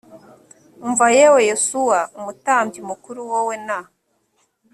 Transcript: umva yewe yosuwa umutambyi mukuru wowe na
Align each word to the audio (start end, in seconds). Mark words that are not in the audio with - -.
umva 0.85 1.05
yewe 1.17 1.39
yosuwa 1.49 1.99
umutambyi 2.17 2.79
mukuru 2.89 3.19
wowe 3.31 3.55
na 3.67 3.79